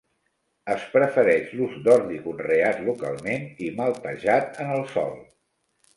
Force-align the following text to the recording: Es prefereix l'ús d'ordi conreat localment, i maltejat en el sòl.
Es 0.75 0.85
prefereix 0.93 1.51
l'ús 1.59 1.75
d'ordi 1.87 2.17
conreat 2.25 2.81
localment, 2.89 3.45
i 3.67 3.69
maltejat 3.83 4.59
en 4.65 4.73
el 4.79 4.83
sòl. 4.95 5.13